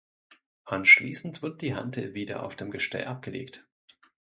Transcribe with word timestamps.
Anschließend 0.65 1.43
wird 1.43 1.61
die 1.61 1.75
Hantel 1.75 2.15
wieder 2.15 2.41
auf 2.41 2.55
dem 2.55 2.71
Gestell 2.71 3.05
abgelegt. 3.05 3.63